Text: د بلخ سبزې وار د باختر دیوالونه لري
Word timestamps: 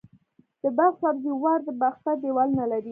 د 0.61 0.63
بلخ 0.77 0.93
سبزې 1.03 1.31
وار 1.43 1.59
د 1.67 1.69
باختر 1.81 2.13
دیوالونه 2.23 2.63
لري 2.71 2.79